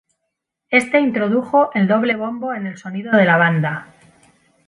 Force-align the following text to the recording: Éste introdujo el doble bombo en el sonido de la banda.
Éste 0.71 0.97
introdujo 0.99 1.69
el 1.75 1.87
doble 1.87 2.15
bombo 2.15 2.55
en 2.55 2.65
el 2.65 2.75
sonido 2.75 3.11
de 3.15 3.23
la 3.23 3.37
banda. 3.37 3.85